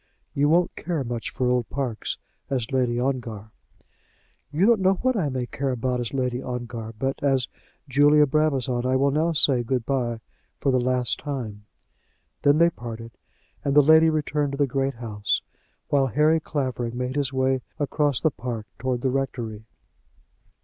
[0.33, 2.17] "You won't care much for old parks
[2.49, 3.51] as Lady Ongar."
[4.51, 7.47] "You don't know what I may care about as Lady Ongar; but as
[7.87, 10.19] Julia Brabazon I will now say good by
[10.59, 11.67] for the last time."
[12.41, 13.11] Then they parted,
[13.63, 15.43] and the lady returned to the great house,
[15.89, 19.65] while Harry Clavering made his way across the park towards the rectory.